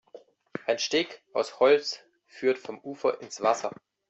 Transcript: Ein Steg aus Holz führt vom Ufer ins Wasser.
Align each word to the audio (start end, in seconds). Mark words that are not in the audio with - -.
Ein 0.65 0.79
Steg 0.79 1.21
aus 1.33 1.59
Holz 1.59 1.99
führt 2.25 2.57
vom 2.57 2.79
Ufer 2.79 3.21
ins 3.21 3.39
Wasser. 3.41 3.71